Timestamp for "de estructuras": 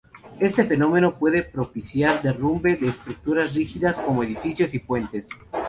2.75-3.53